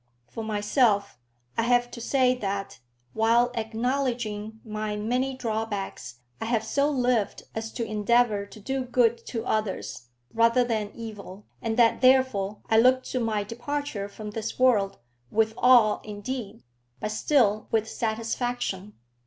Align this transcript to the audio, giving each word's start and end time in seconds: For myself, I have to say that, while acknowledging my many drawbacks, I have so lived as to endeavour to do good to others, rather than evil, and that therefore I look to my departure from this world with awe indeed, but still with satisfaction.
For 0.25 0.43
myself, 0.43 1.19
I 1.59 1.61
have 1.61 1.91
to 1.91 2.01
say 2.01 2.33
that, 2.33 2.79
while 3.13 3.51
acknowledging 3.53 4.59
my 4.65 4.95
many 4.95 5.37
drawbacks, 5.37 6.21
I 6.41 6.45
have 6.45 6.63
so 6.65 6.89
lived 6.89 7.43
as 7.53 7.71
to 7.73 7.85
endeavour 7.85 8.47
to 8.47 8.59
do 8.59 8.83
good 8.83 9.23
to 9.27 9.45
others, 9.45 10.07
rather 10.33 10.63
than 10.63 10.89
evil, 10.95 11.45
and 11.61 11.77
that 11.77 12.01
therefore 12.01 12.63
I 12.67 12.79
look 12.79 13.03
to 13.13 13.19
my 13.19 13.43
departure 13.43 14.09
from 14.09 14.31
this 14.31 14.57
world 14.57 14.97
with 15.29 15.53
awe 15.55 15.99
indeed, 16.01 16.63
but 16.99 17.11
still 17.11 17.67
with 17.69 17.87
satisfaction. 17.87 18.93